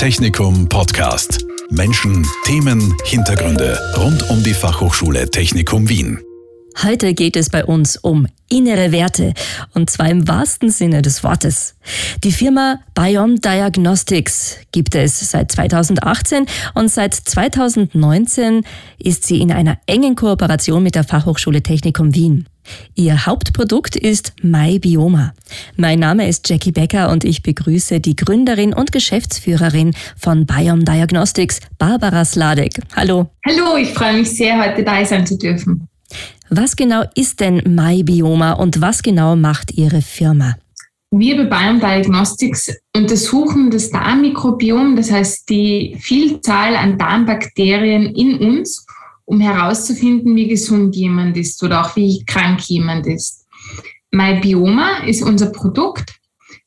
Technikum 0.00 0.66
Podcast. 0.66 1.44
Menschen, 1.68 2.26
Themen, 2.44 2.96
Hintergründe 3.04 3.78
rund 3.98 4.30
um 4.30 4.42
die 4.42 4.54
Fachhochschule 4.54 5.30
Technikum 5.30 5.90
Wien. 5.90 6.18
Heute 6.82 7.12
geht 7.12 7.36
es 7.36 7.50
bei 7.50 7.66
uns 7.66 7.98
um 7.98 8.26
innere 8.48 8.92
Werte 8.92 9.34
und 9.74 9.90
zwar 9.90 10.08
im 10.08 10.26
wahrsten 10.26 10.70
Sinne 10.70 11.02
des 11.02 11.22
Wortes. 11.22 11.74
Die 12.24 12.32
Firma 12.32 12.80
Biom 12.94 13.42
Diagnostics 13.42 14.56
gibt 14.72 14.94
es 14.94 15.20
seit 15.20 15.52
2018 15.52 16.46
und 16.72 16.90
seit 16.90 17.12
2019 17.12 18.62
ist 18.98 19.26
sie 19.26 19.42
in 19.42 19.52
einer 19.52 19.76
engen 19.84 20.16
Kooperation 20.16 20.82
mit 20.82 20.94
der 20.94 21.04
Fachhochschule 21.04 21.62
Technikum 21.62 22.14
Wien. 22.14 22.48
Ihr 22.94 23.26
Hauptprodukt 23.26 23.96
ist 23.96 24.32
MyBioma. 24.42 25.32
Mein 25.76 25.98
Name 25.98 26.28
ist 26.28 26.48
Jackie 26.48 26.72
Becker 26.72 27.10
und 27.10 27.24
ich 27.24 27.42
begrüße 27.42 28.00
die 28.00 28.16
Gründerin 28.16 28.72
und 28.74 28.92
Geschäftsführerin 28.92 29.94
von 30.16 30.46
Biom 30.46 30.84
Diagnostics, 30.84 31.60
Barbara 31.78 32.24
Sladek. 32.24 32.72
Hallo. 32.94 33.30
Hallo, 33.46 33.76
ich 33.76 33.92
freue 33.94 34.18
mich 34.18 34.30
sehr, 34.30 34.62
heute 34.62 34.84
dabei 34.84 35.04
sein 35.04 35.26
zu 35.26 35.36
dürfen. 35.36 35.88
Was 36.48 36.74
genau 36.76 37.04
ist 37.14 37.40
denn 37.40 37.62
MyBioma 37.64 38.52
und 38.52 38.80
was 38.80 39.02
genau 39.02 39.36
macht 39.36 39.72
Ihre 39.72 40.02
Firma? 40.02 40.56
Wir 41.12 41.36
bei 41.36 41.44
Biome 41.44 41.80
Diagnostics 41.80 42.72
untersuchen 42.96 43.70
das 43.70 43.90
Darmmikrobiom, 43.90 44.94
das 44.94 45.10
heißt 45.10 45.48
die 45.50 45.96
Vielzahl 45.98 46.76
an 46.76 46.98
Darmbakterien 46.98 48.14
in 48.14 48.38
uns, 48.38 48.86
um 49.30 49.40
herauszufinden, 49.40 50.34
wie 50.34 50.48
gesund 50.48 50.96
jemand 50.96 51.36
ist 51.36 51.62
oder 51.62 51.82
auch 51.82 51.94
wie 51.94 52.24
krank 52.24 52.60
jemand 52.62 53.06
ist. 53.06 53.46
MyBioma 54.10 55.04
ist 55.06 55.22
unser 55.22 55.52
Produkt. 55.52 56.16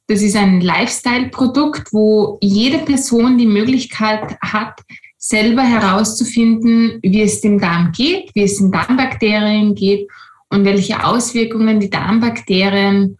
Das 0.08 0.22
ist 0.22 0.38
ein 0.38 0.62
Lifestyle-Produkt, 0.62 1.91
wo 1.91 2.38
jede 2.41 2.80
Person 2.80 3.38
die 3.38 3.48
Möglichkeit 3.48 4.38
hat, 4.41 4.80
selber 5.17 5.63
herauszufinden, 5.63 7.00
wie 7.02 7.22
es 7.22 7.42
dem 7.42 7.59
Darm 7.59 7.92
geht, 7.92 8.31
wie 8.33 8.44
es 8.44 8.58
den 8.58 8.72
Darmbakterien 8.72 9.75
geht 9.75 10.08
und 10.50 10.64
welche 10.64 11.03
Auswirkungen 11.05 11.81
die 11.81 11.89
Darmbakterien 11.89 13.17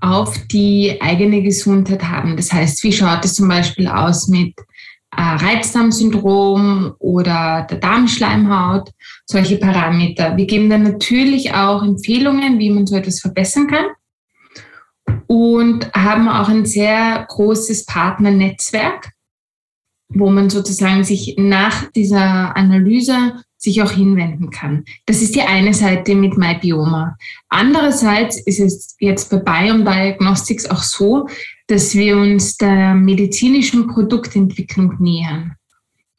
auf 0.00 0.38
die 0.46 0.96
eigene 1.00 1.42
Gesundheit 1.42 2.04
haben. 2.04 2.36
Das 2.36 2.52
heißt, 2.52 2.84
wie 2.84 2.92
schaut 2.92 3.24
es 3.24 3.34
zum 3.34 3.48
Beispiel 3.48 3.88
aus 3.88 4.28
mit 4.28 4.54
Reizdarmsyndrom 5.22 6.94
oder 6.98 7.66
der 7.68 7.78
Darmschleimhaut, 7.78 8.90
solche 9.24 9.56
Parameter. 9.56 10.36
Wir 10.36 10.46
geben 10.46 10.70
dann 10.70 10.82
natürlich 10.82 11.54
auch 11.54 11.82
Empfehlungen, 11.82 12.58
wie 12.58 12.70
man 12.70 12.86
so 12.86 12.96
etwas 12.96 13.20
verbessern 13.20 13.66
kann 13.66 13.86
und 15.26 15.92
haben 15.94 16.28
auch 16.28 16.48
ein 16.48 16.66
sehr 16.66 17.24
großes 17.28 17.86
Partnernetzwerk 17.86 19.12
wo 20.08 20.30
man 20.30 20.50
sozusagen 20.50 21.04
sich 21.04 21.34
nach 21.36 21.90
dieser 21.92 22.56
Analyse 22.56 23.42
sich 23.56 23.82
auch 23.82 23.90
hinwenden 23.90 24.50
kann. 24.50 24.84
Das 25.06 25.22
ist 25.22 25.34
die 25.34 25.42
eine 25.42 25.74
Seite 25.74 26.14
mit 26.14 26.36
MyBioma. 26.36 27.16
Andererseits 27.48 28.40
ist 28.40 28.60
es 28.60 28.96
jetzt 29.00 29.30
bei 29.30 29.38
Biome 29.38 29.84
Diagnostics 29.84 30.70
auch 30.70 30.82
so, 30.82 31.26
dass 31.66 31.94
wir 31.94 32.16
uns 32.16 32.56
der 32.56 32.94
medizinischen 32.94 33.88
Produktentwicklung 33.88 34.94
nähern. 35.00 35.56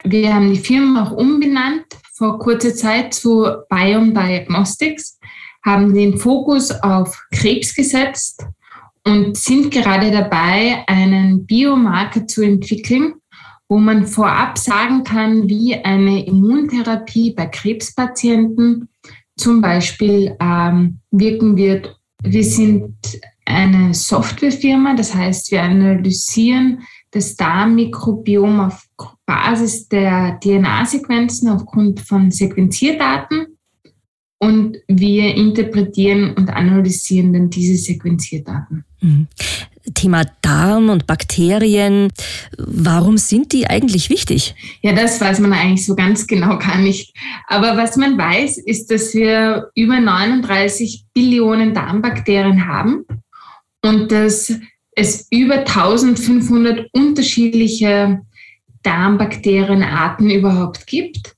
Wir 0.03 0.33
haben 0.33 0.51
die 0.51 0.59
Firma 0.59 1.03
auch 1.03 1.11
umbenannt 1.11 1.85
vor 2.13 2.39
kurzer 2.39 2.73
Zeit 2.73 3.13
zu 3.13 3.47
Biome 3.69 4.13
Diagnostics, 4.13 5.19
haben 5.65 5.93
den 5.93 6.17
Fokus 6.17 6.71
auf 6.71 7.17
Krebs 7.31 7.75
gesetzt 7.75 8.45
und 9.05 9.37
sind 9.37 9.71
gerade 9.71 10.11
dabei, 10.11 10.83
einen 10.87 11.45
Biomarker 11.45 12.27
zu 12.27 12.41
entwickeln, 12.41 13.15
wo 13.69 13.77
man 13.77 14.05
vorab 14.05 14.57
sagen 14.57 15.03
kann, 15.03 15.49
wie 15.49 15.75
eine 15.75 16.25
Immuntherapie 16.25 17.33
bei 17.33 17.47
Krebspatienten 17.47 18.89
zum 19.37 19.61
Beispiel 19.61 20.35
ähm, 20.39 20.99
wirken 21.11 21.57
wird. 21.57 21.97
Wir 22.23 22.43
sind 22.43 22.95
eine 23.47 23.93
Softwarefirma, 23.93 24.95
das 24.95 25.15
heißt, 25.15 25.51
wir 25.51 25.63
analysieren 25.63 26.83
das 27.11 27.35
Darmmikrobiom 27.35 28.59
auf 28.59 28.83
Basis 29.25 29.87
der 29.87 30.39
DNA-Sequenzen 30.41 31.49
aufgrund 31.49 32.01
von 32.01 32.31
Sequenzierdaten 32.31 33.57
und 34.39 34.77
wir 34.87 35.35
interpretieren 35.35 36.33
und 36.33 36.49
analysieren 36.49 37.33
dann 37.33 37.49
diese 37.49 37.75
Sequenzierdaten. 37.75 38.83
Mhm. 39.01 39.27
Thema 39.93 40.23
Darm 40.41 40.89
und 40.89 41.07
Bakterien. 41.07 42.09
Warum 42.57 43.17
sind 43.17 43.53
die 43.53 43.67
eigentlich 43.67 44.09
wichtig? 44.09 44.53
Ja, 44.81 44.91
das 44.91 45.21
weiß 45.21 45.39
man 45.39 45.53
eigentlich 45.53 45.85
so 45.85 45.95
ganz 45.95 46.27
genau 46.27 46.57
gar 46.59 46.77
nicht. 46.77 47.15
Aber 47.47 47.77
was 47.77 47.95
man 47.95 48.17
weiß, 48.17 48.57
ist, 48.57 48.91
dass 48.91 49.13
wir 49.13 49.69
über 49.75 49.99
39 49.99 51.05
Billionen 51.13 51.73
Darmbakterien 51.73 52.67
haben 52.67 53.05
und 53.87 54.11
dass 54.11 54.51
es 54.91 55.27
über 55.31 55.59
1500 55.59 56.89
unterschiedliche 56.91 58.21
Darmbakterienarten 58.83 60.29
überhaupt 60.29 60.87
gibt. 60.87 61.35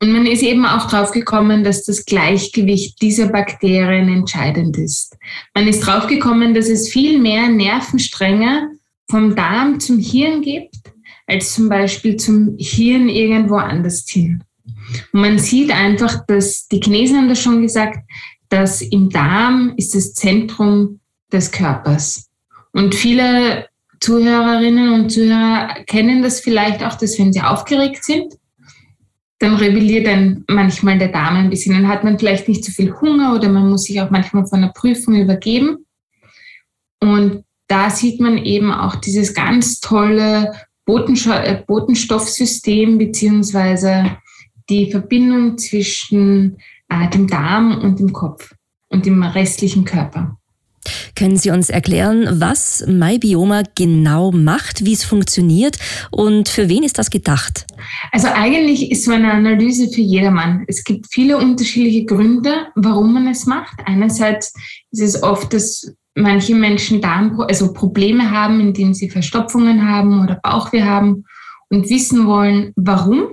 Und 0.00 0.12
man 0.12 0.26
ist 0.26 0.42
eben 0.42 0.66
auch 0.66 0.88
drauf 0.90 1.12
gekommen, 1.12 1.62
dass 1.62 1.84
das 1.84 2.04
Gleichgewicht 2.04 3.00
dieser 3.00 3.28
Bakterien 3.28 4.08
entscheidend 4.08 4.76
ist. 4.76 5.16
Man 5.54 5.68
ist 5.68 5.80
drauf 5.80 6.06
gekommen, 6.08 6.52
dass 6.52 6.68
es 6.68 6.88
viel 6.88 7.18
mehr 7.18 7.48
Nervenstränge 7.48 8.70
vom 9.08 9.36
Darm 9.36 9.78
zum 9.78 9.98
Hirn 9.98 10.42
gibt, 10.42 10.92
als 11.26 11.54
zum 11.54 11.68
Beispiel 11.68 12.16
zum 12.16 12.56
Hirn 12.58 13.08
irgendwo 13.08 13.56
anders 13.56 14.04
hin. 14.08 14.42
Und 15.12 15.20
man 15.20 15.38
sieht 15.38 15.70
einfach, 15.70 16.26
dass 16.26 16.66
die 16.68 16.80
Chinesen 16.80 17.18
haben 17.18 17.28
das 17.28 17.40
schon 17.40 17.62
gesagt, 17.62 17.98
dass 18.48 18.82
im 18.82 19.10
Darm 19.10 19.74
ist 19.76 19.94
das 19.94 20.12
Zentrum 20.14 21.00
des 21.34 21.50
Körpers. 21.50 22.30
Und 22.72 22.94
viele 22.94 23.66
Zuhörerinnen 24.00 24.92
und 24.92 25.10
Zuhörer 25.10 25.84
kennen 25.86 26.22
das 26.22 26.40
vielleicht 26.40 26.82
auch, 26.82 26.94
dass 26.94 27.18
wenn 27.18 27.32
sie 27.32 27.40
aufgeregt 27.40 28.04
sind, 28.04 28.34
dann 29.38 29.56
rebelliert 29.56 30.06
dann 30.06 30.44
manchmal 30.48 30.98
der 30.98 31.08
Darm 31.08 31.36
ein 31.36 31.50
bisschen. 31.50 31.74
Dann 31.74 31.88
hat 31.88 32.04
man 32.04 32.18
vielleicht 32.18 32.48
nicht 32.48 32.64
so 32.64 32.72
viel 32.72 32.94
Hunger 33.00 33.34
oder 33.34 33.48
man 33.48 33.68
muss 33.68 33.84
sich 33.84 34.00
auch 34.00 34.10
manchmal 34.10 34.46
von 34.46 34.62
der 34.62 34.68
Prüfung 34.68 35.16
übergeben. 35.16 35.84
Und 37.00 37.44
da 37.66 37.90
sieht 37.90 38.20
man 38.20 38.38
eben 38.38 38.72
auch 38.72 38.96
dieses 38.96 39.34
ganz 39.34 39.80
tolle 39.80 40.52
äh, 40.86 41.62
Botenstoffsystem 41.66 42.98
beziehungsweise 42.98 44.16
die 44.68 44.90
Verbindung 44.90 45.58
zwischen 45.58 46.58
äh, 46.88 47.08
dem 47.10 47.26
Darm 47.26 47.78
und 47.78 47.98
dem 47.98 48.12
Kopf 48.12 48.54
und 48.88 49.06
dem 49.06 49.22
restlichen 49.22 49.84
Körper. 49.84 50.38
Können 51.16 51.36
Sie 51.36 51.50
uns 51.50 51.70
erklären, 51.70 52.40
was 52.40 52.84
MyBioma 52.86 53.62
genau 53.74 54.32
macht, 54.32 54.84
wie 54.84 54.92
es 54.92 55.04
funktioniert 55.04 55.78
und 56.10 56.48
für 56.48 56.68
wen 56.68 56.82
ist 56.82 56.98
das 56.98 57.10
gedacht? 57.10 57.66
Also 58.12 58.28
eigentlich 58.28 58.90
ist 58.90 59.04
so 59.04 59.12
eine 59.12 59.32
Analyse 59.32 59.88
für 59.88 60.00
jedermann. 60.00 60.64
Es 60.66 60.84
gibt 60.84 61.06
viele 61.10 61.38
unterschiedliche 61.38 62.04
Gründe, 62.04 62.66
warum 62.74 63.14
man 63.14 63.28
es 63.28 63.46
macht. 63.46 63.78
Einerseits 63.84 64.54
ist 64.90 65.00
es 65.00 65.22
oft, 65.22 65.52
dass 65.52 65.92
manche 66.14 66.54
Menschen 66.54 67.00
Darm, 67.00 67.40
also 67.40 67.72
Probleme 67.72 68.30
haben, 68.30 68.60
indem 68.60 68.94
sie 68.94 69.10
Verstopfungen 69.10 69.88
haben 69.88 70.22
oder 70.22 70.36
Bauchweh 70.42 70.82
haben 70.82 71.24
und 71.68 71.88
wissen 71.90 72.26
wollen, 72.26 72.72
warum. 72.76 73.26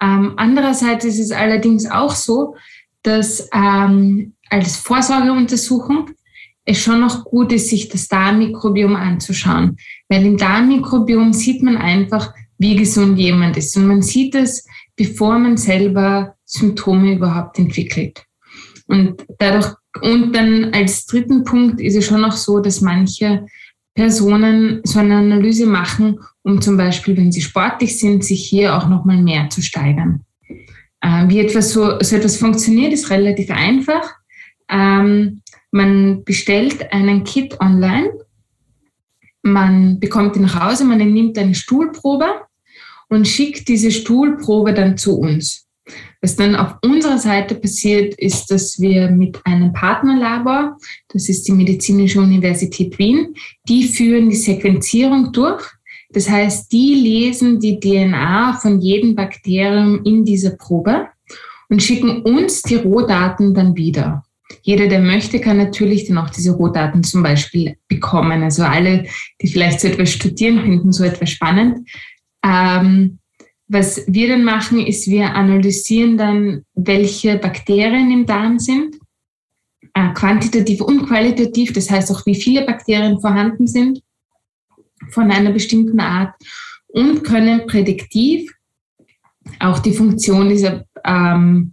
Ähm, 0.00 0.34
andererseits 0.36 1.04
ist 1.04 1.20
es 1.20 1.30
allerdings 1.30 1.88
auch 1.90 2.14
so, 2.14 2.56
dass 3.02 3.48
ähm, 3.54 4.34
als 4.50 4.76
Vorsorgeuntersuchung 4.76 6.10
es 6.64 6.80
schon 6.80 7.00
noch 7.00 7.24
gut 7.24 7.52
ist, 7.52 7.68
sich 7.68 7.88
das 7.88 8.08
Darmmikrobiom 8.08 8.96
anzuschauen. 8.96 9.76
Weil 10.08 10.24
im 10.24 10.36
Darmmikrobiom 10.36 11.32
sieht 11.32 11.62
man 11.62 11.76
einfach, 11.76 12.32
wie 12.58 12.76
gesund 12.76 13.18
jemand 13.18 13.56
ist. 13.56 13.76
Und 13.76 13.86
man 13.86 14.02
sieht 14.02 14.34
es, 14.34 14.66
bevor 14.96 15.38
man 15.38 15.56
selber 15.56 16.36
Symptome 16.44 17.14
überhaupt 17.14 17.58
entwickelt. 17.58 18.24
Und 18.86 19.24
dadurch, 19.38 19.74
und 20.00 20.32
dann 20.34 20.72
als 20.72 21.06
dritten 21.06 21.44
Punkt 21.44 21.80
ist 21.80 21.96
es 21.96 22.06
schon 22.06 22.20
noch 22.20 22.32
so, 22.32 22.60
dass 22.60 22.80
manche 22.80 23.46
Personen 23.94 24.80
so 24.84 24.98
eine 24.98 25.16
Analyse 25.16 25.66
machen, 25.66 26.18
um 26.42 26.60
zum 26.60 26.76
Beispiel, 26.76 27.16
wenn 27.16 27.32
sie 27.32 27.40
sportlich 27.40 27.98
sind, 27.98 28.24
sich 28.24 28.44
hier 28.44 28.76
auch 28.76 28.88
nochmal 28.88 29.22
mehr 29.22 29.48
zu 29.50 29.62
steigern. 29.62 30.24
Äh, 31.00 31.28
wie 31.28 31.40
etwas 31.40 31.72
so, 31.72 32.00
so 32.00 32.16
etwas 32.16 32.36
funktioniert, 32.36 32.92
ist 32.92 33.10
relativ 33.10 33.50
einfach. 33.50 34.14
Ähm, 34.68 35.42
man 35.74 36.22
bestellt 36.22 36.92
einen 36.92 37.24
Kit 37.24 37.60
online, 37.60 38.12
man 39.42 39.98
bekommt 39.98 40.36
ihn 40.36 40.42
nach 40.42 40.68
Hause, 40.68 40.84
man 40.84 40.98
nimmt 40.98 41.36
eine 41.36 41.56
Stuhlprobe 41.56 42.26
und 43.08 43.26
schickt 43.26 43.66
diese 43.66 43.90
Stuhlprobe 43.90 44.72
dann 44.72 44.96
zu 44.96 45.18
uns. 45.18 45.66
Was 46.22 46.36
dann 46.36 46.54
auf 46.54 46.76
unserer 46.82 47.18
Seite 47.18 47.56
passiert, 47.56 48.14
ist, 48.14 48.46
dass 48.52 48.80
wir 48.80 49.10
mit 49.10 49.44
einem 49.44 49.72
Partnerlabor, 49.72 50.78
das 51.08 51.28
ist 51.28 51.48
die 51.48 51.52
Medizinische 51.52 52.20
Universität 52.20 52.96
Wien, 53.00 53.34
die 53.68 53.88
führen 53.88 54.30
die 54.30 54.36
Sequenzierung 54.36 55.32
durch. 55.32 55.64
Das 56.10 56.30
heißt, 56.30 56.70
die 56.70 56.94
lesen 56.94 57.58
die 57.58 57.80
DNA 57.80 58.60
von 58.62 58.80
jedem 58.80 59.16
Bakterium 59.16 60.04
in 60.04 60.24
dieser 60.24 60.52
Probe 60.52 61.08
und 61.68 61.82
schicken 61.82 62.22
uns 62.22 62.62
die 62.62 62.76
Rohdaten 62.76 63.52
dann 63.52 63.76
wieder. 63.76 64.23
Jeder, 64.62 64.88
der 64.88 65.00
möchte, 65.00 65.40
kann 65.40 65.56
natürlich 65.56 66.06
dann 66.06 66.18
auch 66.18 66.30
diese 66.30 66.52
Rohdaten 66.52 67.02
zum 67.02 67.22
Beispiel 67.22 67.76
bekommen. 67.88 68.42
Also 68.42 68.62
alle, 68.62 69.06
die 69.40 69.48
vielleicht 69.48 69.80
so 69.80 69.88
etwas 69.88 70.10
studieren, 70.10 70.62
finden 70.62 70.92
so 70.92 71.04
etwas 71.04 71.30
spannend. 71.30 71.88
Ähm, 72.44 73.18
was 73.66 74.04
wir 74.06 74.28
dann 74.28 74.44
machen, 74.44 74.86
ist, 74.86 75.08
wir 75.08 75.34
analysieren 75.34 76.18
dann, 76.18 76.64
welche 76.74 77.38
Bakterien 77.38 78.10
im 78.10 78.26
Darm 78.26 78.58
sind, 78.58 78.96
äh, 79.94 80.12
quantitativ 80.12 80.80
und 80.82 81.06
qualitativ, 81.06 81.72
das 81.72 81.90
heißt 81.90 82.10
auch, 82.12 82.26
wie 82.26 82.34
viele 82.34 82.66
Bakterien 82.66 83.20
vorhanden 83.20 83.66
sind 83.66 84.02
von 85.10 85.30
einer 85.30 85.52
bestimmten 85.52 86.00
Art 86.00 86.34
und 86.88 87.24
können 87.24 87.66
prädiktiv 87.66 88.52
auch 89.60 89.78
die 89.78 89.92
Funktion 89.92 90.48
dieser 90.48 90.84
ähm, 91.04 91.72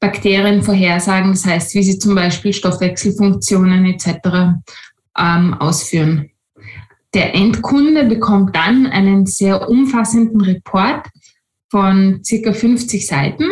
Bakterien 0.00 0.62
vorhersagen, 0.62 1.32
das 1.32 1.44
heißt, 1.44 1.74
wie 1.74 1.82
sie 1.82 1.98
zum 1.98 2.14
Beispiel 2.14 2.52
Stoffwechselfunktionen 2.52 3.84
etc. 3.84 4.58
Ähm, 5.16 5.54
ausführen. 5.54 6.30
Der 7.12 7.34
Endkunde 7.34 8.04
bekommt 8.04 8.56
dann 8.56 8.86
einen 8.86 9.26
sehr 9.26 9.68
umfassenden 9.68 10.40
Report 10.40 11.06
von 11.68 12.20
circa 12.24 12.52
50 12.52 13.06
Seiten, 13.06 13.44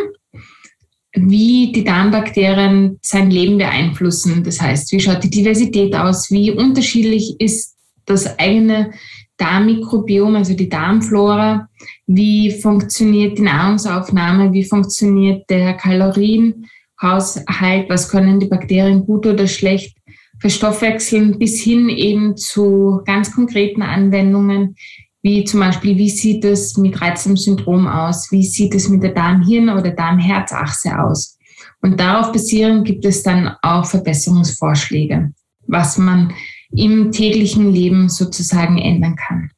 wie 1.13 1.73
die 1.73 1.85
Darmbakterien 1.85 2.99
sein 3.03 3.31
Leben 3.31 3.59
beeinflussen. 3.59 4.43
Das 4.45 4.61
heißt, 4.61 4.93
wie 4.93 5.01
schaut 5.01 5.25
die 5.25 5.31
Diversität 5.31 5.95
aus, 5.95 6.31
wie 6.31 6.51
unterschiedlich 6.51 7.37
ist 7.41 7.77
das 8.07 8.39
eigene 8.39 8.93
Darmmikrobiom, 9.39 10.37
also 10.37 10.55
die 10.55 10.69
Darmflora, 10.69 11.69
wie 12.07 12.51
funktioniert 12.51 13.39
die 13.39 13.43
Nahrungsaufnahme, 13.43 14.53
wie 14.53 14.65
funktioniert 14.65 15.49
der 15.49 15.75
Kalorienhaushalt, 15.75 17.89
was 17.89 18.11
können 18.11 18.41
die 18.41 18.49
Bakterien 18.49 19.07
gut 19.07 19.27
oder 19.27 19.47
schlecht 19.47 19.97
verstoffwechseln, 20.41 21.39
bis 21.39 21.61
hin 21.61 21.89
eben 21.89 22.37
zu 22.37 23.01
ganz 23.05 23.35
konkreten 23.35 23.83
Anwendungen, 23.83 24.77
wie 25.23 25.45
zum 25.45 25.61
Beispiel, 25.61 25.97
wie 25.97 26.11
sieht 26.11 26.45
es 26.45 26.77
mit 26.77 27.01
Reizdarmsyndrom 27.01 27.87
aus, 27.87 28.31
wie 28.31 28.45
sieht 28.45 28.75
es 28.75 28.89
mit 28.89 29.03
der 29.03 29.15
Darmhirn- 29.15 29.71
oder 29.71 29.91
Darmherzachse 29.91 30.99
aus. 30.99 31.39
Und 31.81 31.99
darauf 31.99 32.33
basierend 32.33 32.87
gibt 32.87 33.05
es 33.05 33.23
dann 33.23 33.57
auch 33.63 33.85
Verbesserungsvorschläge, 33.85 35.33
was 35.67 35.99
man 35.99 36.33
im 36.75 37.13
täglichen 37.13 37.73
Leben 37.73 38.09
sozusagen 38.09 38.79
ändern 38.79 39.17
kann. 39.17 39.51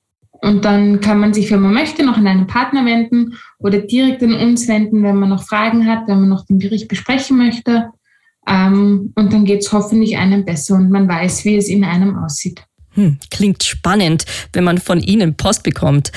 Und 0.43 0.65
dann 0.65 1.01
kann 1.01 1.21
man 1.21 1.35
sich, 1.35 1.51
wenn 1.51 1.61
man 1.61 1.75
möchte, 1.75 2.05
noch 2.05 2.17
an 2.17 2.27
einen 2.27 2.47
Partner 2.47 2.87
wenden 2.87 3.35
oder 3.59 3.79
direkt 3.79 4.23
an 4.23 4.35
uns 4.35 4.69
wenden, 4.69 5.03
wenn 5.03 5.17
man 5.17 5.29
noch 5.29 5.47
Fragen 5.47 5.87
hat, 5.87 6.09
wenn 6.09 6.21
man 6.21 6.31
noch 6.31 6.47
den 6.47 6.59
Bericht 6.59 6.89
besprechen 6.89 7.37
möchte. 7.37 7.91
Ähm, 8.47 9.13
und 9.17 9.33
dann 9.33 9.45
geht 9.45 9.61
es 9.61 9.73
hoffentlich 9.73 10.17
einem 10.17 10.45
besser 10.45 10.77
und 10.77 10.91
man 10.91 11.07
weiß, 11.07 11.45
wie 11.45 11.57
es 11.57 11.69
in 11.69 11.85
einem 11.85 12.17
aussieht. 12.17 12.63
Hm, 12.93 13.19
klingt 13.31 13.63
spannend, 13.63 14.25
wenn 14.53 14.65
man 14.65 14.79
von 14.79 15.01
Ihnen 15.01 15.37
Post 15.37 15.63
bekommt. 15.63 16.11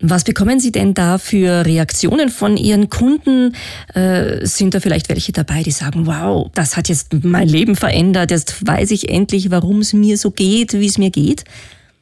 Was 0.00 0.22
bekommen 0.22 0.60
Sie 0.60 0.70
denn 0.70 0.94
da 0.94 1.18
für 1.18 1.66
Reaktionen 1.66 2.28
von 2.28 2.56
Ihren 2.56 2.88
Kunden? 2.88 3.54
Äh, 3.94 4.46
sind 4.46 4.74
da 4.74 4.80
vielleicht 4.80 5.08
welche 5.08 5.32
dabei, 5.32 5.64
die 5.64 5.72
sagen, 5.72 6.06
wow, 6.06 6.48
das 6.54 6.76
hat 6.76 6.88
jetzt 6.88 7.12
mein 7.24 7.48
Leben 7.48 7.74
verändert, 7.74 8.30
jetzt 8.30 8.64
weiß 8.64 8.92
ich 8.92 9.08
endlich, 9.08 9.50
warum 9.50 9.80
es 9.80 9.92
mir 9.92 10.16
so 10.16 10.30
geht, 10.30 10.74
wie 10.74 10.86
es 10.86 10.98
mir 10.98 11.10
geht? 11.10 11.44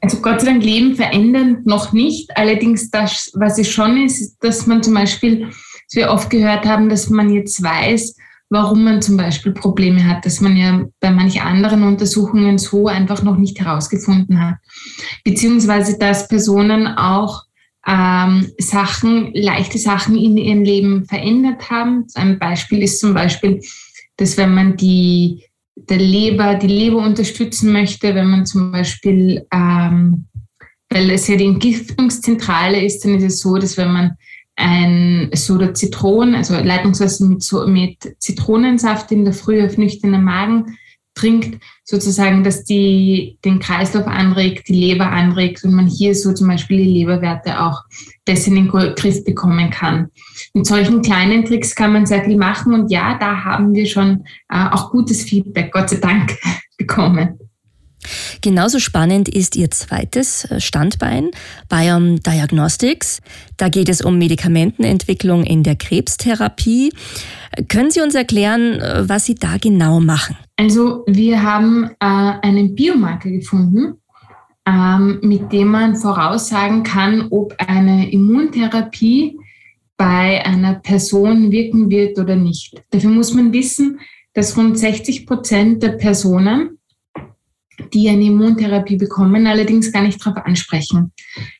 Also 0.02 0.20
Gott 0.20 0.40
sei 0.40 0.48
Dank 0.48 0.62
Leben 0.62 0.94
verändern 0.94 1.62
noch 1.64 1.92
nicht. 1.92 2.36
Allerdings 2.36 2.90
das, 2.90 3.30
was 3.34 3.58
es 3.58 3.70
schon 3.70 4.04
ist, 4.04 4.20
ist, 4.20 4.36
dass 4.40 4.66
man 4.66 4.82
zum 4.82 4.92
Beispiel, 4.92 5.46
dass 5.46 5.94
wir 5.94 6.10
oft 6.10 6.28
gehört 6.28 6.66
haben, 6.66 6.90
dass 6.90 7.08
man 7.08 7.32
jetzt 7.32 7.62
weiß, 7.62 8.14
warum 8.50 8.84
man 8.84 9.00
zum 9.00 9.16
Beispiel 9.16 9.52
Probleme 9.52 10.06
hat, 10.06 10.26
dass 10.26 10.40
man 10.40 10.56
ja 10.56 10.84
bei 11.00 11.10
manchen 11.10 11.40
anderen 11.40 11.82
Untersuchungen 11.82 12.58
so 12.58 12.88
einfach 12.88 13.22
noch 13.22 13.36
nicht 13.36 13.58
herausgefunden 13.58 14.40
hat. 14.40 14.56
Beziehungsweise, 15.24 15.98
dass 15.98 16.28
Personen 16.28 16.86
auch 16.86 17.46
ähm, 17.86 18.50
Sachen, 18.58 19.32
leichte 19.32 19.78
Sachen 19.78 20.16
in 20.16 20.36
ihrem 20.36 20.62
Leben 20.62 21.04
verändert 21.04 21.70
haben. 21.70 22.06
Ein 22.14 22.38
Beispiel 22.38 22.82
ist 22.82 23.00
zum 23.00 23.14
Beispiel, 23.14 23.60
dass 24.16 24.36
wenn 24.36 24.54
man 24.54 24.76
die, 24.76 25.44
der 25.76 25.98
Leber, 25.98 26.56
die 26.56 26.66
Leber 26.66 26.98
unterstützen 26.98 27.72
möchte, 27.72 28.14
wenn 28.14 28.28
man 28.28 28.46
zum 28.46 28.72
Beispiel, 28.72 29.46
ähm, 29.52 30.26
weil 30.90 31.10
es 31.10 31.28
ja 31.28 31.36
die 31.36 31.46
Entgiftungszentrale 31.46 32.84
ist, 32.84 33.04
dann 33.04 33.16
ist 33.16 33.24
es 33.24 33.40
so, 33.40 33.56
dass 33.56 33.76
wenn 33.76 33.92
man 33.92 34.16
ein 34.56 35.30
Soda 35.34 35.74
Zitronen, 35.74 36.34
also 36.34 36.54
Leitungswasser 36.54 37.26
mit, 37.26 37.44
mit 37.66 38.16
Zitronensaft 38.22 39.12
in 39.12 39.24
der 39.24 39.34
Früh 39.34 39.64
auf 39.64 39.76
nüchternen 39.76 40.24
Magen 40.24 40.78
trinkt, 41.16 41.62
sozusagen, 41.82 42.44
dass 42.44 42.64
die 42.64 43.38
den 43.44 43.58
Kreislauf 43.58 44.06
anregt, 44.06 44.68
die 44.68 44.74
Leber 44.74 45.10
anregt 45.10 45.64
und 45.64 45.72
man 45.72 45.86
hier 45.86 46.14
so 46.14 46.32
zum 46.32 46.46
Beispiel 46.46 46.78
die 46.78 46.92
Leberwerte 46.92 47.60
auch 47.60 47.82
besser 48.24 48.48
in 48.48 48.56
den 48.56 48.68
Griff 48.68 49.24
bekommen 49.24 49.70
kann. 49.70 50.10
Mit 50.54 50.66
solchen 50.66 51.02
kleinen 51.02 51.44
Tricks 51.44 51.74
kann 51.74 51.92
man 51.92 52.06
sehr 52.06 52.24
viel 52.24 52.36
machen 52.36 52.74
und 52.74 52.90
ja, 52.90 53.16
da 53.18 53.44
haben 53.44 53.74
wir 53.74 53.86
schon 53.86 54.24
äh, 54.48 54.68
auch 54.70 54.90
gutes 54.90 55.22
Feedback, 55.22 55.72
Gott 55.72 55.90
sei 55.90 55.96
Dank, 55.96 56.36
bekommen. 56.76 57.38
Genauso 58.40 58.78
spannend 58.78 59.28
ist 59.28 59.56
Ihr 59.56 59.70
zweites 59.70 60.44
äh, 60.44 60.60
Standbein, 60.60 61.30
Biome 61.68 62.20
Diagnostics. 62.20 63.20
Da 63.56 63.68
geht 63.68 63.88
es 63.88 64.00
um 64.00 64.18
Medikamentenentwicklung 64.18 65.44
in 65.44 65.62
der 65.62 65.76
Krebstherapie. 65.76 66.92
Können 67.68 67.90
Sie 67.90 68.00
uns 68.00 68.14
erklären, 68.14 68.80
äh, 68.80 69.08
was 69.08 69.26
Sie 69.26 69.34
da 69.34 69.56
genau 69.60 70.00
machen? 70.00 70.36
Also 70.56 71.04
wir 71.06 71.42
haben 71.42 71.90
äh, 72.00 72.06
einen 72.42 72.74
Biomarker 72.74 73.30
gefunden, 73.30 74.00
ähm, 74.66 75.20
mit 75.22 75.52
dem 75.52 75.68
man 75.68 75.96
voraussagen 75.96 76.82
kann, 76.82 77.28
ob 77.30 77.54
eine 77.58 78.10
Immuntherapie 78.10 79.38
bei 79.96 80.44
einer 80.44 80.74
Person 80.74 81.50
wirken 81.50 81.88
wird 81.90 82.18
oder 82.18 82.36
nicht. 82.36 82.82
Dafür 82.90 83.10
muss 83.10 83.32
man 83.32 83.52
wissen, 83.52 84.00
dass 84.34 84.56
rund 84.56 84.78
60 84.78 85.26
Prozent 85.26 85.82
der 85.82 85.92
Personen, 85.92 86.78
die 87.92 88.08
eine 88.08 88.24
Immuntherapie 88.24 88.96
bekommen, 88.96 89.46
allerdings 89.46 89.92
gar 89.92 90.02
nicht 90.02 90.24
darauf 90.24 90.44
ansprechen. 90.44 91.12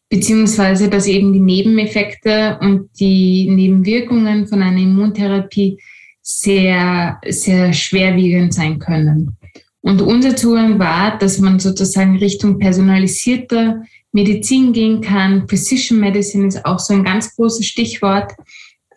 Beziehungsweise, 0.09 0.89
dass 0.89 1.07
eben 1.07 1.33
die 1.33 1.41
Nebeneffekte 1.41 2.59
und 2.61 2.89
die 2.99 3.49
Nebenwirkungen 3.51 4.47
von 4.47 4.63
einer 4.63 4.81
Immuntherapie 4.81 5.79
sehr, 6.23 7.21
sehr 7.27 7.73
schwerwiegend 7.73 8.55
sein 8.55 8.79
können. 8.79 9.37
Und 9.81 10.03
unser 10.03 10.35
Zugang 10.35 10.79
war, 10.79 11.17
dass 11.19 11.39
man 11.39 11.61
sozusagen 11.61 12.19
Richtung 12.19 12.59
personalisierte 12.59 13.83
Medizin 14.11 14.73
gehen 14.73 15.01
kann. 15.01 15.47
Precision 15.47 16.01
Medicine 16.01 16.49
ist 16.49 16.65
auch 16.65 16.81
so 16.81 16.95
ein 16.95 17.05
ganz 17.05 17.37
großes 17.37 17.67
Stichwort. 17.67 18.33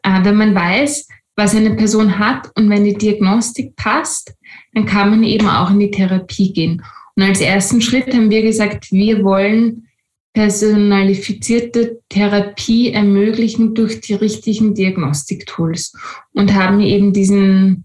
Äh, 0.02 0.24
wenn 0.24 0.36
man 0.36 0.56
weiß, 0.56 1.08
was 1.36 1.56
eine 1.56 1.76
Person 1.76 2.18
hat 2.18 2.52
und 2.56 2.70
wenn 2.70 2.84
die 2.84 2.96
Diagnostik 2.96 3.76
passt, 3.76 4.34
dann 4.74 4.86
kann 4.86 5.12
man 5.12 5.24
eben 5.24 5.48
auch 5.48 5.70
in 5.70 5.80
die 5.80 5.92
Therapie 5.92 6.54
gehen. 6.54 6.82
Und 7.20 7.26
als 7.26 7.42
ersten 7.42 7.82
Schritt 7.82 8.14
haben 8.14 8.30
wir 8.30 8.42
gesagt, 8.42 8.94
wir 8.94 9.26
wollen 9.26 9.90
personalifizierte 10.34 12.00
Therapie 12.08 12.94
ermöglichen 12.94 13.76
durch 13.76 14.00
die 14.00 14.14
richtigen 14.14 14.74
Diagnostiktools 14.74 15.92
und 16.34 16.54
haben 16.54 16.80
eben 16.80 17.12
diesen 17.12 17.84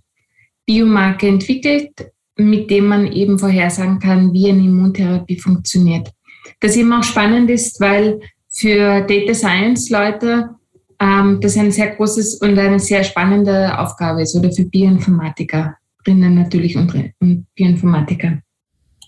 Biomarker 0.66 1.26
entwickelt, 1.26 1.90
mit 2.36 2.70
dem 2.70 2.86
man 2.86 3.10
eben 3.10 3.36
vorhersagen 3.36 3.98
kann, 3.98 4.32
wie 4.32 4.50
eine 4.50 4.66
Immuntherapie 4.66 5.40
funktioniert. 5.40 6.12
Das 6.60 6.76
eben 6.76 6.92
auch 6.92 7.02
spannend 7.02 7.50
ist, 7.50 7.80
weil 7.80 8.20
für 8.48 9.00
Data 9.00 9.34
Science 9.34 9.90
Leute 9.90 10.50
ähm, 11.00 11.40
das 11.40 11.56
ein 11.56 11.72
sehr 11.72 11.96
großes 11.96 12.36
und 12.36 12.56
eine 12.56 12.78
sehr 12.78 13.02
spannende 13.02 13.76
Aufgabe 13.80 14.22
ist 14.22 14.36
oder 14.36 14.52
für 14.52 14.66
Bioinformatikerinnen 14.66 16.36
natürlich 16.36 16.76
und, 16.76 16.94
und 17.18 17.46
Bioinformatiker. 17.56 18.38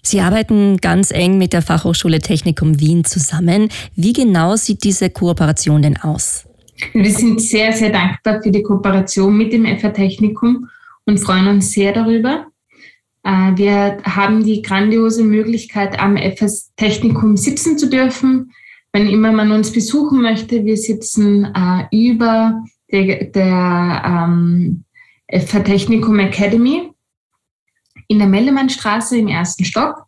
Sie 0.07 0.21
arbeiten 0.21 0.77
ganz 0.77 1.11
eng 1.11 1.37
mit 1.37 1.53
der 1.53 1.63
Fachhochschule 1.63 2.21
Technikum 2.21 2.79
Wien 2.79 3.05
zusammen. 3.05 3.71
Wie 3.97 4.13
genau 4.13 4.55
sieht 4.55 4.85
diese 4.85 5.11
Kooperation 5.11 5.83
denn 5.83 5.97
aus? 5.97 6.47
Wir 6.93 7.11
sind 7.11 7.43
sehr, 7.43 7.73
sehr 7.73 7.91
dankbar 7.91 8.41
für 8.41 8.53
die 8.53 8.63
Kooperation 8.63 9.37
mit 9.37 9.53
dem 9.53 9.67
FH 9.67 9.89
Technikum 9.89 10.69
und 11.07 11.19
freuen 11.19 11.49
uns 11.49 11.73
sehr 11.73 11.93
darüber. 11.93 12.47
Äh, 13.25 13.57
wir 13.57 13.97
haben 14.05 14.45
die 14.45 14.63
grandiose 14.63 15.25
Möglichkeit, 15.25 15.99
am 15.99 16.17
FS 16.17 16.71
Technikum 16.77 17.37
sitzen 17.37 17.77
zu 17.77 17.91
dürfen. 17.91 18.53
Wenn 18.93 19.09
immer 19.09 19.33
man 19.33 19.51
uns 19.51 19.73
besuchen 19.73 20.23
möchte, 20.23 20.65
wir 20.65 20.77
sitzen 20.77 21.47
äh, 21.47 21.83
über 21.91 22.63
der, 22.93 23.25
der 23.25 24.03
ähm, 24.07 24.85
FH 25.33 25.65
Technikum 25.65 26.21
Academy 26.21 26.93
in 28.09 28.19
der 28.19 28.29
Mellemannstraße 28.29 29.19
im 29.19 29.29
ersten 29.29 29.65
Stock, 29.65 30.07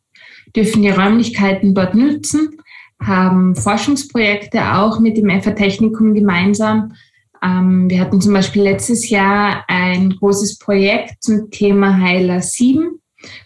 dürfen 0.55 0.83
die 0.83 0.91
Räumlichkeiten 0.91 1.75
dort 1.75 1.95
nutzen. 1.95 2.57
haben 3.01 3.55
Forschungsprojekte 3.55 4.75
auch 4.75 4.99
mit 4.99 5.17
dem 5.17 5.31
FA 5.41 5.53
Technikum 5.53 6.15
gemeinsam. 6.15 6.95
Ähm, 7.43 7.89
wir 7.89 8.01
hatten 8.01 8.21
zum 8.21 8.33
Beispiel 8.33 8.63
letztes 8.63 9.09
Jahr 9.09 9.65
ein 9.69 10.11
großes 10.11 10.59
Projekt 10.59 11.23
zum 11.23 11.51
Thema 11.51 12.01
Heiler 12.01 12.41
7 12.41 12.99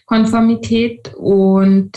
Konformität 0.05 1.13
und 1.15 1.91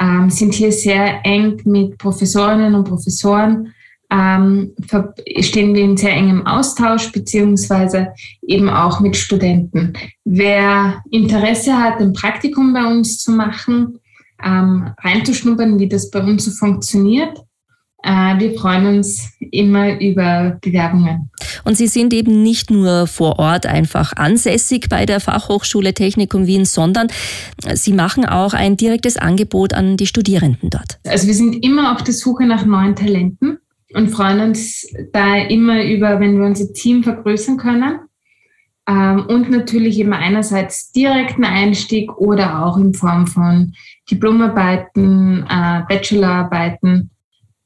ähm, 0.00 0.30
sind 0.30 0.54
hier 0.54 0.72
sehr 0.72 1.24
eng 1.24 1.60
mit 1.64 1.98
Professorinnen 1.98 2.74
und 2.74 2.84
Professoren 2.84 3.74
ähm, 4.10 4.74
stehen 5.40 5.74
wir 5.74 5.82
in 5.82 5.96
sehr 5.96 6.12
engem 6.12 6.46
Austausch, 6.46 7.12
beziehungsweise 7.12 8.08
eben 8.42 8.68
auch 8.68 9.00
mit 9.00 9.16
Studenten. 9.16 9.92
Wer 10.24 11.02
Interesse 11.10 11.76
hat, 11.76 12.00
ein 12.00 12.14
Praktikum 12.14 12.72
bei 12.72 12.84
uns 12.86 13.18
zu 13.18 13.32
machen, 13.32 13.98
ähm, 14.42 14.90
reinzuschnuppern, 14.98 15.78
wie 15.78 15.88
das 15.88 16.10
bei 16.10 16.20
uns 16.22 16.44
so 16.44 16.52
funktioniert, 16.52 17.38
äh, 18.02 18.38
wir 18.38 18.58
freuen 18.58 18.98
uns 18.98 19.32
immer 19.50 20.00
über 20.00 20.56
Bewerbungen. 20.62 21.30
Und 21.64 21.76
Sie 21.76 21.88
sind 21.88 22.14
eben 22.14 22.42
nicht 22.42 22.70
nur 22.70 23.06
vor 23.08 23.38
Ort 23.38 23.66
einfach 23.66 24.12
ansässig 24.14 24.88
bei 24.88 25.04
der 25.04 25.20
Fachhochschule 25.20 25.92
Technikum 25.92 26.46
Wien, 26.46 26.64
sondern 26.64 27.08
Sie 27.74 27.92
machen 27.92 28.24
auch 28.24 28.54
ein 28.54 28.76
direktes 28.76 29.16
Angebot 29.16 29.74
an 29.74 29.96
die 29.96 30.06
Studierenden 30.06 30.70
dort. 30.70 31.00
Also 31.06 31.26
wir 31.26 31.34
sind 31.34 31.64
immer 31.64 31.92
auf 31.92 32.04
der 32.04 32.14
Suche 32.14 32.46
nach 32.46 32.64
neuen 32.64 32.94
Talenten 32.94 33.58
und 33.94 34.10
freuen 34.10 34.40
uns 34.40 34.86
da 35.12 35.36
immer 35.36 35.84
über, 35.84 36.20
wenn 36.20 36.38
wir 36.38 36.46
unser 36.46 36.72
Team 36.72 37.02
vergrößern 37.02 37.56
können. 37.56 38.00
Ähm, 38.88 39.26
und 39.26 39.50
natürlich 39.50 39.98
immer 39.98 40.16
einerseits 40.16 40.92
direkten 40.92 41.44
Einstieg 41.44 42.10
oder 42.16 42.64
auch 42.64 42.78
in 42.78 42.94
Form 42.94 43.26
von 43.26 43.74
Diplomarbeiten, 44.10 45.46
äh, 45.48 45.82
Bachelorarbeiten 45.88 47.10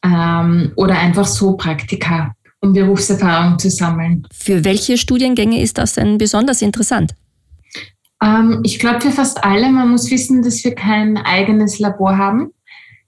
ähm, 0.04 0.72
oder 0.76 0.98
einfach 0.98 1.26
so 1.26 1.56
Praktika, 1.56 2.34
um 2.60 2.72
Berufserfahrung 2.72 3.58
zu 3.58 3.70
sammeln. 3.70 4.26
Für 4.32 4.64
welche 4.64 4.98
Studiengänge 4.98 5.62
ist 5.62 5.78
das 5.78 5.94
denn 5.94 6.18
besonders 6.18 6.60
interessant? 6.60 7.14
Ähm, 8.22 8.60
ich 8.64 8.78
glaube 8.80 9.00
für 9.00 9.10
fast 9.10 9.44
alle. 9.44 9.70
Man 9.70 9.90
muss 9.90 10.10
wissen, 10.10 10.42
dass 10.42 10.64
wir 10.64 10.74
kein 10.74 11.18
eigenes 11.18 11.78
Labor 11.78 12.16
haben. 12.16 12.52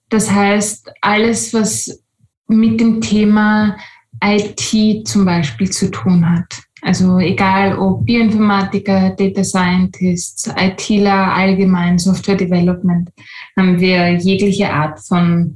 Das 0.08 0.30
heißt, 0.30 0.90
alles, 1.00 1.52
was 1.52 2.03
mit 2.48 2.80
dem 2.80 3.00
Thema 3.00 3.76
IT 4.22 5.06
zum 5.06 5.24
Beispiel 5.24 5.70
zu 5.70 5.90
tun 5.90 6.28
hat. 6.28 6.46
Also 6.82 7.18
egal 7.18 7.78
ob 7.78 8.04
Bioinformatiker, 8.04 9.10
Data 9.16 9.42
Scientists, 9.42 10.50
ITler, 10.54 11.34
allgemein 11.34 11.98
Software 11.98 12.36
Development, 12.36 13.08
haben 13.56 13.80
wir 13.80 14.12
jegliche 14.18 14.70
Art 14.70 15.00
von 15.00 15.54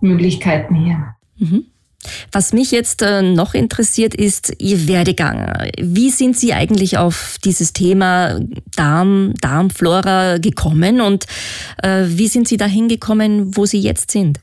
Möglichkeiten 0.00 0.74
hier. 0.74 1.14
Mhm. 1.38 1.64
Was 2.30 2.52
mich 2.52 2.70
jetzt 2.70 3.02
äh, 3.02 3.22
noch 3.22 3.54
interessiert, 3.54 4.14
ist 4.14 4.52
Ihr 4.58 4.86
Werdegang. 4.86 5.70
Wie 5.80 6.10
sind 6.10 6.36
Sie 6.36 6.52
eigentlich 6.52 6.98
auf 6.98 7.38
dieses 7.44 7.72
Thema 7.72 8.38
Darm, 8.76 9.32
Darmflora 9.40 10.38
gekommen 10.38 11.00
und 11.00 11.26
äh, 11.82 12.04
wie 12.06 12.28
sind 12.28 12.48
Sie 12.48 12.58
dahin 12.58 12.88
gekommen, 12.88 13.56
wo 13.56 13.66
Sie 13.66 13.80
jetzt 13.80 14.10
sind? 14.10 14.40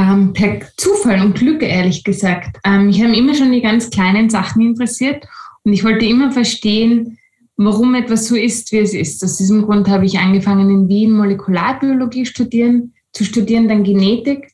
Ähm, 0.00 0.32
per 0.32 0.60
Zufall 0.78 1.20
und 1.20 1.34
Glück, 1.34 1.62
ehrlich 1.62 2.04
gesagt. 2.04 2.56
Ähm, 2.64 2.88
ich 2.88 3.02
habe 3.02 3.14
immer 3.14 3.34
schon 3.34 3.52
die 3.52 3.60
ganz 3.60 3.90
kleinen 3.90 4.30
Sachen 4.30 4.62
interessiert 4.62 5.26
und 5.62 5.74
ich 5.74 5.84
wollte 5.84 6.06
immer 6.06 6.32
verstehen, 6.32 7.18
warum 7.58 7.94
etwas 7.94 8.26
so 8.26 8.34
ist, 8.34 8.72
wie 8.72 8.78
es 8.78 8.94
ist. 8.94 9.22
Aus 9.22 9.36
diesem 9.36 9.60
Grund 9.66 9.88
habe 9.90 10.06
ich 10.06 10.18
angefangen, 10.18 10.70
in 10.70 10.88
Wien 10.88 11.12
Molekularbiologie 11.12 12.24
studieren, 12.24 12.94
zu 13.12 13.24
studieren, 13.24 13.68
dann 13.68 13.84
Genetik, 13.84 14.52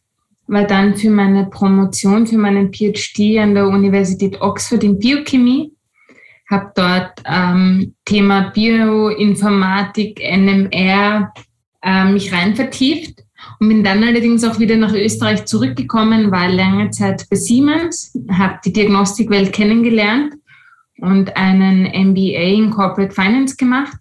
war 0.49 0.65
dann 0.65 0.97
für 0.97 1.11
meine 1.11 1.47
Promotion, 1.47 2.27
für 2.27 2.39
meinen 2.39 2.73
PhD 2.73 3.39
an 3.39 3.55
der 3.55 3.69
Universität 3.69 4.41
Oxford 4.41 4.83
in 4.83 4.99
Biochemie, 4.99 5.71
habe 6.51 6.73
dort 6.75 7.23
ähm, 7.25 7.95
Thema 8.05 8.51
Bioinformatik, 8.51 10.19
NMR 10.19 11.33
äh, 11.85 12.05
mich 12.11 12.33
rein 12.33 12.57
vertieft 12.57 13.26
und 13.61 13.69
bin 13.69 13.85
dann 13.85 14.03
allerdings 14.05 14.45
auch 14.45 14.59
wieder 14.59 14.77
nach 14.77 14.93
Österreich 14.93 15.45
zurückgekommen, 15.47 16.31
war 16.31 16.49
lange 16.49 16.91
Zeit 16.91 17.27
bei 17.31 17.37
Siemens, 17.37 18.17
habe 18.31 18.59
die 18.65 18.73
Diagnostikwelt 18.73 19.53
kennengelernt 19.53 20.35
und 20.99 21.37
einen 21.37 21.85
MBA 22.11 22.55
in 22.57 22.71
Corporate 22.71 23.15
Finance 23.15 23.57
gemacht, 23.57 23.97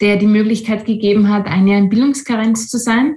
der 0.00 0.16
die 0.16 0.26
Möglichkeit 0.26 0.84
gegeben 0.84 1.28
hat, 1.28 1.46
ein 1.46 1.66
Jahr 1.66 1.78
in 1.78 1.88
Bildungskarenz 1.88 2.68
zu 2.68 2.78
sein. 2.78 3.16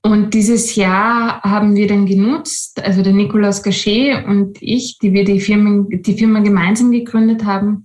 Und 0.00 0.32
dieses 0.32 0.76
Jahr 0.76 1.42
haben 1.42 1.74
wir 1.74 1.88
dann 1.88 2.06
genutzt, 2.06 2.82
also 2.82 3.02
der 3.02 3.12
Nicolas 3.12 3.62
Gachet 3.62 4.24
und 4.26 4.56
ich, 4.62 4.98
die 4.98 5.12
wir 5.12 5.24
die 5.24 5.40
Firma, 5.40 5.86
die 5.90 6.16
Firma 6.16 6.40
gemeinsam 6.40 6.92
gegründet 6.92 7.44
haben, 7.44 7.82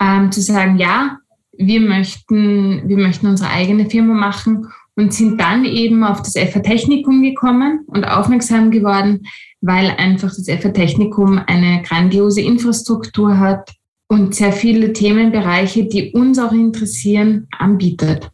ähm, 0.00 0.30
zu 0.30 0.40
sagen, 0.40 0.78
ja, 0.78 1.18
wir 1.52 1.80
möchten, 1.80 2.88
wir 2.88 2.96
möchten 2.96 3.26
unsere 3.26 3.50
eigene 3.50 3.90
Firma 3.90 4.14
machen 4.14 4.68
und 5.00 5.14
sind 5.14 5.40
dann 5.40 5.64
eben 5.64 6.04
auf 6.04 6.20
das 6.20 6.34
FA 6.34 6.60
Technikum 6.60 7.22
gekommen 7.22 7.84
und 7.86 8.04
aufmerksam 8.04 8.70
geworden, 8.70 9.26
weil 9.62 9.90
einfach 9.96 10.28
das 10.28 10.44
FA 10.44 10.68
Technikum 10.68 11.40
eine 11.46 11.82
grandiose 11.82 12.42
Infrastruktur 12.42 13.38
hat 13.38 13.70
und 14.08 14.34
sehr 14.34 14.52
viele 14.52 14.92
Themenbereiche, 14.92 15.86
die 15.86 16.12
uns 16.12 16.38
auch 16.38 16.52
interessieren, 16.52 17.48
anbietet. 17.58 18.30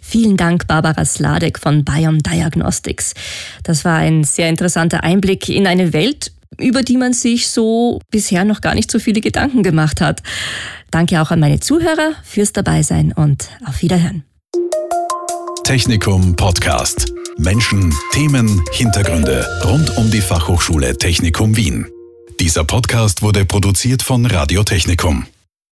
Vielen 0.00 0.36
Dank, 0.36 0.66
Barbara 0.66 1.04
Sladek 1.04 1.60
von 1.60 1.84
Biome 1.84 2.18
Diagnostics. 2.18 3.14
Das 3.62 3.84
war 3.84 3.98
ein 3.98 4.24
sehr 4.24 4.48
interessanter 4.48 5.04
Einblick 5.04 5.48
in 5.48 5.68
eine 5.68 5.92
Welt, 5.92 6.32
über 6.58 6.82
die 6.82 6.96
man 6.96 7.12
sich 7.12 7.48
so 7.48 8.00
bisher 8.10 8.44
noch 8.44 8.60
gar 8.60 8.74
nicht 8.74 8.90
so 8.90 8.98
viele 8.98 9.20
Gedanken 9.20 9.62
gemacht 9.62 10.00
hat. 10.00 10.20
Danke 10.90 11.22
auch 11.22 11.30
an 11.30 11.38
meine 11.38 11.60
Zuhörer 11.60 12.12
fürs 12.24 12.52
Dabeisein 12.52 13.12
und 13.12 13.48
auf 13.64 13.82
Wiederhören. 13.82 14.24
Technikum 15.64 16.34
Podcast. 16.34 17.12
Menschen, 17.38 17.94
Themen, 18.12 18.62
Hintergründe 18.72 19.46
rund 19.64 19.96
um 19.96 20.10
die 20.10 20.20
Fachhochschule 20.20 20.98
Technikum 20.98 21.56
Wien. 21.56 21.86
Dieser 22.40 22.64
Podcast 22.64 23.22
wurde 23.22 23.44
produziert 23.44 24.02
von 24.02 24.26
Radio 24.26 24.64
Technikum. 24.64 25.26